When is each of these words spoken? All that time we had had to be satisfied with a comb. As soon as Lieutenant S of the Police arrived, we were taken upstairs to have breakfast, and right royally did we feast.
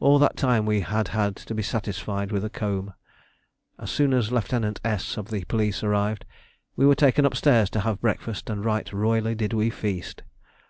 All 0.00 0.18
that 0.20 0.36
time 0.38 0.64
we 0.64 0.80
had 0.80 1.08
had 1.08 1.36
to 1.36 1.54
be 1.54 1.62
satisfied 1.62 2.32
with 2.32 2.42
a 2.42 2.48
comb. 2.48 2.94
As 3.78 3.90
soon 3.90 4.14
as 4.14 4.32
Lieutenant 4.32 4.80
S 4.82 5.18
of 5.18 5.28
the 5.28 5.44
Police 5.44 5.84
arrived, 5.84 6.24
we 6.74 6.86
were 6.86 6.94
taken 6.94 7.26
upstairs 7.26 7.68
to 7.72 7.80
have 7.80 8.00
breakfast, 8.00 8.48
and 8.48 8.64
right 8.64 8.90
royally 8.90 9.34
did 9.34 9.52
we 9.52 9.68
feast. 9.68 10.22